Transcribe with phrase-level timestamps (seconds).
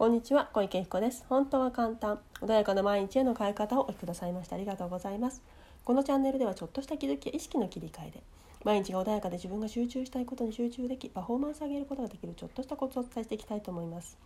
[0.00, 1.26] こんにちは小池彦です。
[1.28, 5.42] 本当は簡単穏やかな毎日への変え方をお聞きくださいましてありがとうございます。
[5.84, 8.22] このチャンネルではちょっとした気づきや意識の切り替えで
[8.64, 14.16] 毎日が穏やかで自分が集中したいことに集中できパフォーマンスを上げることができるちょっとしたコツをお伝えしていきたいと思います。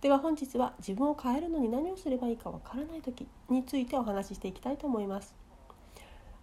[0.00, 5.34] では本日は自分を変えるのに何をすればいいかわからない時についてお話ししていきたいと思います。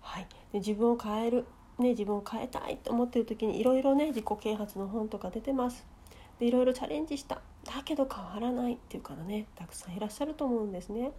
[0.01, 0.27] はい。
[0.51, 1.45] で自分を変える
[1.79, 5.85] ね、自分を変えたいと思っている時にいろいろね自己啓発の本とか出てます。
[6.39, 7.41] でいろいろチャレンジした。
[7.65, 11.11] だけど変わらないっていう方ねたくさんいらっしゃると思うんですね。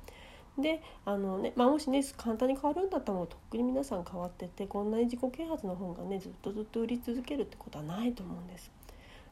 [0.59, 8.71] であのね、まあ、もしね簡単に変わるんだったらもうとっくに皆さん変わっててこんなに自己啓発の本がねずっとずっと売り続けるってことはないと思うんです。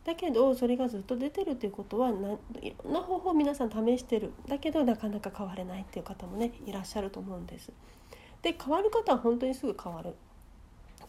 [0.05, 7.71] だけどそれがずっと出てるっていうことはいろんな方法を皆さん試してるだけどなかなか変われないっていう方もねいらっしゃると思うんです。
[8.41, 10.15] で変わる方は本当にすぐ変わる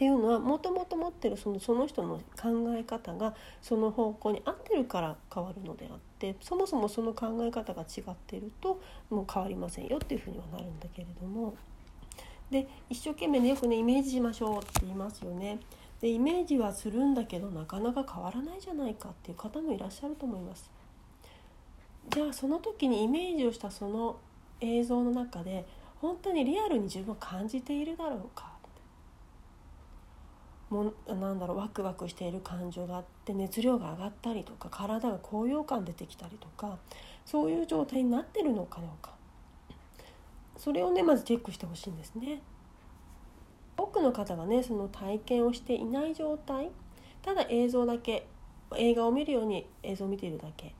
[0.01, 11.53] っていうのはもともと持ってるそのその人の考え方がその方向に合ってるから変わるのであってそもそもその考え方が違ってるともう変わりませんよっていうふうにはなるんだけれども
[12.49, 15.59] で一生懸命ねよくねイメージしましょうって言いますよね。
[16.01, 20.71] でイメージはするんだけどなかなか変わらないじゃないかっていう方もいらっしゃると思います。
[22.09, 24.17] じゃあその時にイメージをしたその
[24.61, 25.63] 映像の中で
[26.01, 28.50] 本当にリアルに自分を感じているだろうか
[30.71, 36.77] もなんだろうワクワクしている感情があって熱量が上がったりとか体が高揚感出てきたりとか
[37.25, 39.11] そういう状態になってるのかどうか。
[40.57, 42.41] それをねまずチェックしてほしいんですね。
[43.77, 46.69] 多くの方がねその体験をしていない状態
[47.21, 48.27] ただ映像だけ
[48.77, 50.73] 映画を見るように映像を見ているだけ。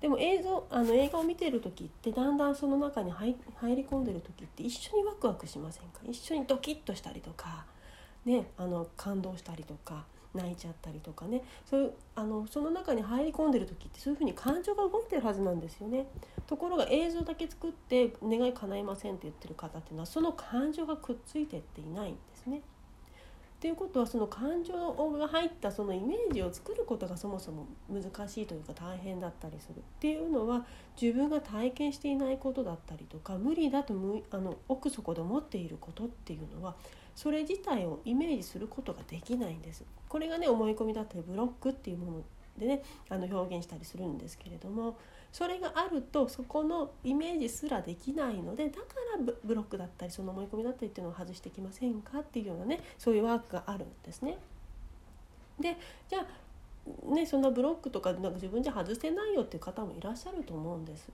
[0.00, 6.00] でも映像あの映画を見てる時ってだんだんその中に入り込んでる時って一緒にワクワクしませんか？
[6.04, 7.64] 一緒にドキッとしたりとか
[8.24, 16.06] ね、あの感動したりとか泣いちゃったりとかねそういうあのその中に入り込んでる時ってそういうふうに感情が動いてるはずなんですよね。
[16.46, 22.62] ところが映像だけ作って願い叶いませんって言ってる方っていうのはその感情がくっついてっていないんですね。
[23.60, 24.72] ということはその感情
[25.18, 30.64] が入ったそのイメージを作ることがそもそも難しいというか大変だったりするっていうのは
[31.00, 33.94] 自分が体験していないことだったりとか無理だと
[34.30, 36.76] あの奥底で思っていることっていうのは
[37.16, 39.84] それ自体をイメージすることができないんです。
[40.08, 42.22] これがね思い込みだったりブロックっていうもの
[42.56, 44.96] でねあの表現したりするんですけれども
[45.32, 48.82] それがあるとそこのイメージすらできないのでだか
[49.16, 54.38] らブロックだったりその思い込みだったりっていうのを外してきませんかっていうようなねそういうワークがあるんですね。
[55.60, 55.76] で
[56.08, 61.10] じゃあねそんなブロックとかなんか自分じゃ外せないよっていう方もいらっしゃると思うんです。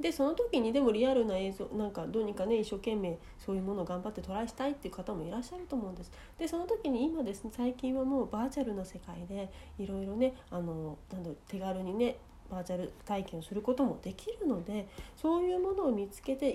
[0.00, 12.16] でその時にでもリアルな映像なんかどうにかね一生懸命そういうものを頑張ってトライしたいっていう方もいらっしゃると思うんですでその時に今ですね最近はもうバーチャルな世界でいろいろねあのなんだ手軽にね
[12.54, 16.54] バーチャル体験をすることもできるのでそういうものを見つけて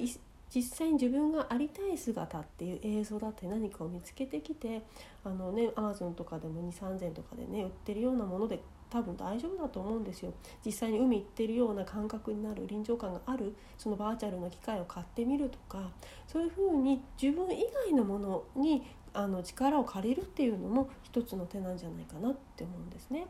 [0.54, 4.82] 実際に自分がありたい姿っていう映像だって何かを見つけてきて
[5.24, 8.60] あのねアマゾンとかでも2 3 0 0 0とかでね売ってるようなもので
[8.90, 10.34] 多分大丈夫だと思うんですよ
[10.66, 15.92] 実際に海行ってるような感覚になる臨場感があるそのバーチャルな機械を買ってみるとか
[16.28, 18.84] そういうふうに自分以外のものに
[19.14, 23.28] あの力を借りるっていうのも一つの手なんじゃないかなって思うんですね。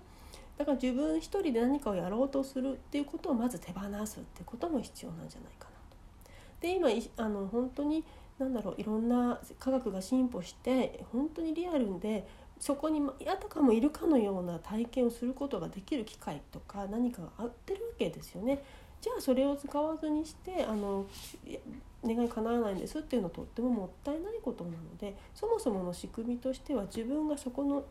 [0.59, 6.31] だから自分一人で何かをやろうとするっていうことをまず手放すってことも必要なんじゃないかなと。
[6.59, 8.03] で今あの本当に
[8.37, 12.27] 何だろういろんな科学が進歩して本当にリアルで
[12.59, 18.61] そこにあたかもいるかのような体験をすることができる機会とか何かがあってるわけですよね。
[18.99, 21.05] じゃあそれを使わずにしてあの
[22.05, 27.83] 願い叶わないんですっていうのはとってももったいないことなのでそもそもの仕組みとしては自分がそこの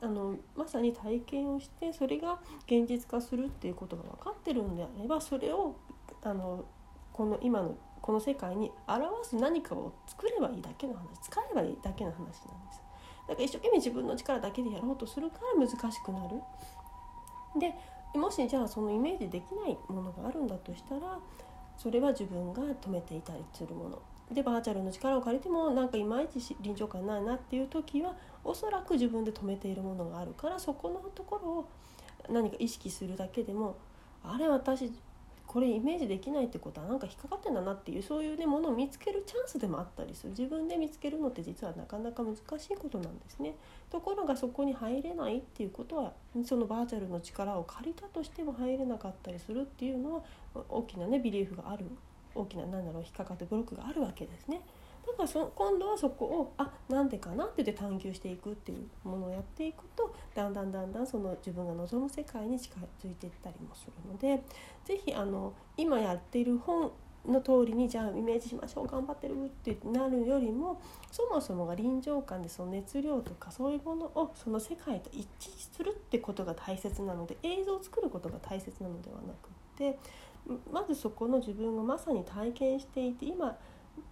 [0.00, 5.76] あのまさに体験をしてそれが現実化するっていうことが分かってるんであればそれを
[6.22, 6.64] あの
[7.12, 12.32] この今のこの世界に表す何かを作ればいいだけの話使えばいいだけの話なんで
[12.72, 12.82] す。
[13.28, 16.36] だから一生懸命自分の力だけでやろうとするから難しくなる。
[17.58, 17.74] で
[18.14, 21.18] もしじゃあそのイメージできないものがあるんだとしたら
[21.78, 24.02] それは自分が止めていたりするもの
[24.32, 28.14] でバーチャルの力を借りてもなんかいまいち臨場感ないなっていう時は
[28.44, 31.68] おそらく自分で止めているものがあるからそこのところを
[32.30, 33.76] 何か意識するだけでも
[34.22, 34.92] あれ私
[35.48, 43.54] これイメージできないってことはなんか引っかかってんだなっていうそういうねものを見つけるチャンスでもあったりする自分で見つけるのって実はなかなか難しいことなんですね。
[43.90, 46.12] ところがそこに入れないっていうことは
[46.44, 50.22] そのバーチャルの力を借りたとしても入れなかったりするっていうのは
[50.68, 51.86] 大きなねビリーフがある
[52.34, 54.60] 大きな何だろう引っかかってブロックがあるわけですね。
[55.06, 64.42] だからそ今度はそこをあなんでかなって言って探求していくっていうものをやっていくとだんだんだんだんその自分が望む世界に近づいていったりもするので
[64.84, 65.14] 是非
[65.78, 66.92] 今やっている本
[67.26, 79.98] の通りにじゃあイメージしましょう頑張ってるってなるよりもそもそもが臨場感でその熱量とかそういうものをその世界と一致するってことが大切なので映像を作ることが大切なのではなくって
[80.72, 83.56] まずそこの自分がまさに体験していて今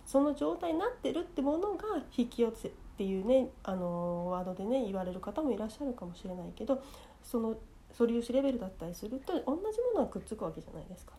[0.04, 1.84] その状態になってるってものが
[2.16, 6.82] 引き寄せっていうねあのワードでね言われる方もいらっしゃるかもしれないけど
[7.22, 7.56] その
[7.92, 11.12] 素粒子レベルだったりすると同じものがくっつくわけじゃないですか。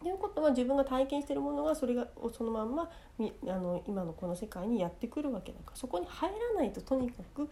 [0.00, 7.48] ということは自分が体験してるものがそれがそのまんまあの今のこの世界にやってくるわけだからそこに入らないととにかく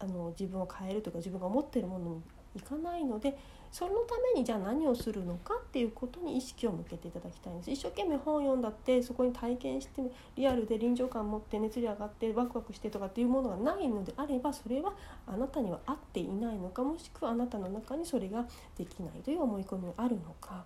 [0.00, 2.22] あの自分を変えるというか自分が持ってるものに
[2.56, 3.36] いかないので
[3.72, 10.02] そのためにじゃあ何をするのかっていうことに意識を向けていただきたいんです一生懸命本を読んだってそこに体験して
[10.36, 14.92] リアルで臨場感持って熱量上がってワクワクしてとかっていうものがないのであればそれは
[15.26, 18.44] あなたには合っていないのかもしくはあなたの中にそれが
[18.76, 20.64] できないという思い込みがあるのか。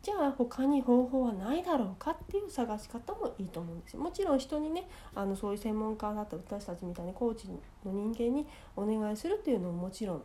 [0.00, 8.46] じゃあ他に方法はないだろうかっていう探し方もいいと思うんですよもちろん人にねあのそういう専門家だった私たちみたいにコーチの人間に
[8.76, 10.22] お願いするっていうのももちろん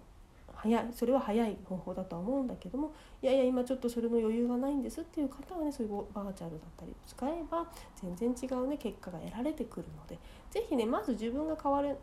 [0.63, 7.69] 早いそれは早い方法だとは思うんだけどもいやいや今ちょっとそれの余裕がないんですっていう方はねそういうバーチャルだったりを使えば
[8.01, 10.17] 全然違うね結果が得られてくるので
[10.51, 11.95] 是非ねまず自分が変われ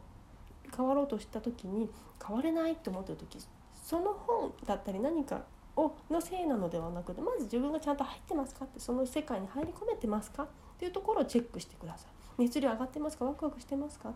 [0.77, 1.91] 変わろうとした時に
[2.25, 3.39] 変われないって思ってる時
[3.83, 5.43] その本だったり何か
[5.77, 10.47] をのせいなのではなくてまず自分がちゃんと入ってますかってその世界に入り込めてますかっ
[10.79, 12.07] ていうところをチェックしてくださ
[12.39, 12.43] い。
[12.43, 13.25] 熱量上がってますか？
[13.25, 14.13] ワクワクしてますか？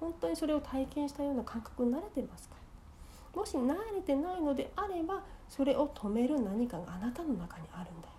[0.00, 2.56] 本当にそれを体験したような感覚に慣れてますか？
[3.34, 8.12] もし慣れてないのであればそれを止める何かがあなたの中にあるんだよ。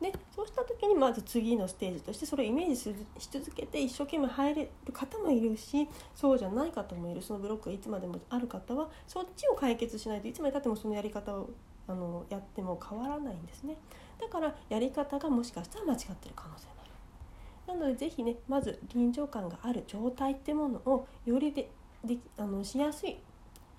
[0.00, 2.76] でそうした時にまず次のステージとしてそれをイメージ
[3.18, 7.20] し続けて一生懸命入れる方もいるしそうじゃない方もいる。
[7.20, 11.50] そのブロックがいつまでもある方はそっちを解決しないといつまでたってもそのやり方を
[11.86, 13.76] あのやっても変わらないんですね。
[14.18, 17.78] だからやり方がもしかしたら間違ってる可能性もある。
[17.78, 21.70] なので是非ねまず臨場感がある状態ってものをよりで
[22.04, 23.18] であのしやすい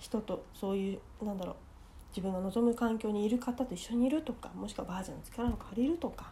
[0.02, 1.56] 人とそういうなんだろう
[2.10, 6.32] 自分が望む環境にいる方と一緒にいるとかもしくはバージョンの力を借りるとか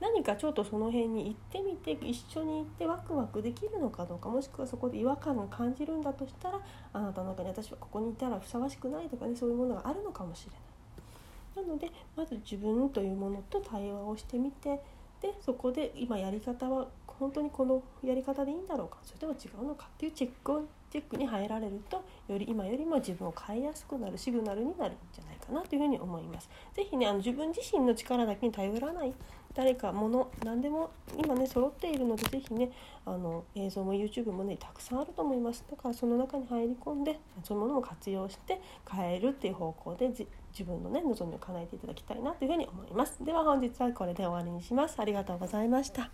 [0.00, 6.60] 何かちょっとその辺に行ってみて一緒に行ってワクワクできるのかどうかもしくはそこで違和感が感じるんだとしたら
[6.92, 11.66] あなたの中に私はここにいたらふさわしくないとかねそういうものがあるのかもしれない。
[11.66, 14.80] なのでまず自分というものと対話をしてみて
[15.20, 16.86] でそこで今やり方は
[17.18, 18.98] 本当にこのやり方でいいんだろうか？
[19.02, 19.86] それとも違うのか？
[19.86, 26.48] っていうチェックをチェックに入られるとより今よりも自分を変えやすくなるシグナルになるんじゃないかなというふうに思います。
[26.74, 29.12] 是非ねあの自分自身の力だけに頼らない
[29.54, 32.70] 誰か物何でも今ね揃っているので是非ね
[33.04, 35.64] あの映像も YouTube もねたくさんあると思います。
[35.70, 38.60] だからその中に入り込んでそういうものも活用して
[38.90, 40.26] 変えるっていう方向で自
[40.64, 43.22] 分のね望みを叶えていただきたいなというふうに思います。
[43.22, 44.96] では本日はこれで終わりにします。
[44.98, 46.10] ありがとうございました。